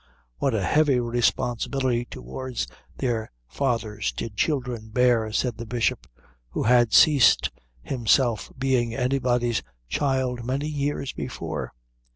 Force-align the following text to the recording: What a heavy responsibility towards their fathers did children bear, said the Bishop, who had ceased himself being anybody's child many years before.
What 0.39 0.55
a 0.55 0.63
heavy 0.63 0.99
responsibility 0.99 2.05
towards 2.05 2.65
their 2.97 3.29
fathers 3.47 4.11
did 4.11 4.35
children 4.35 4.89
bear, 4.89 5.31
said 5.31 5.57
the 5.57 5.65
Bishop, 5.67 6.07
who 6.49 6.63
had 6.63 6.91
ceased 6.91 7.51
himself 7.83 8.51
being 8.57 8.95
anybody's 8.95 9.61
child 9.91 10.43
many 10.43 10.65
years 10.67 11.13
before. 11.13 11.71